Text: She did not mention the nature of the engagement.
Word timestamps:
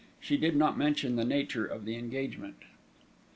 She 0.19 0.35
did 0.35 0.55
not 0.55 0.79
mention 0.79 1.15
the 1.15 1.23
nature 1.23 1.63
of 1.63 1.85
the 1.85 1.95
engagement. 1.95 2.63